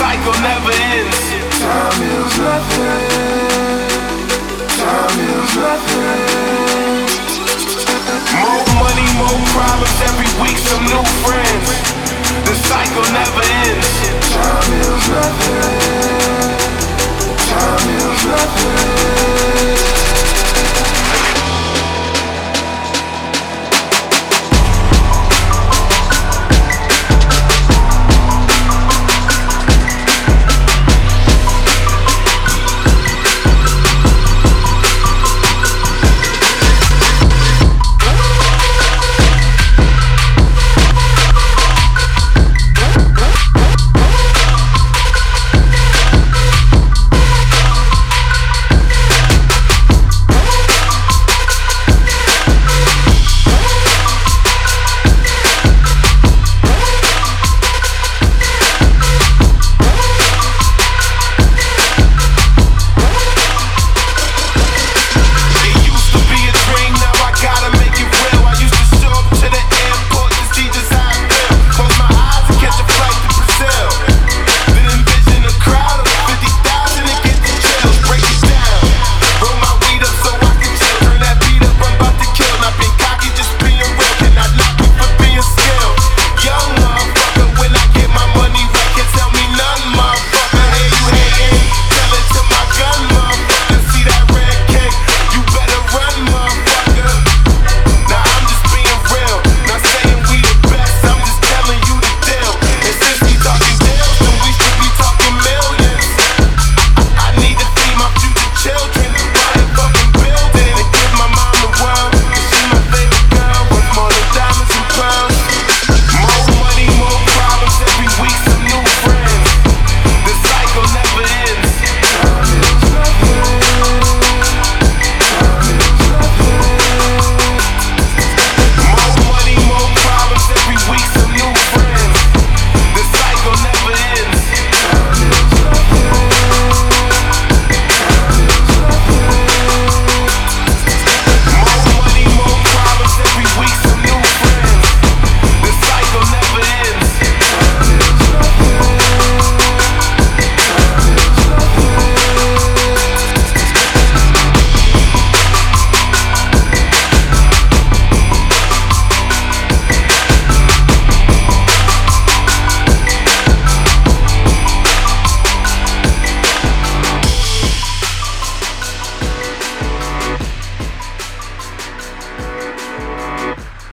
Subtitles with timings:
[0.00, 1.19] cycle never ends.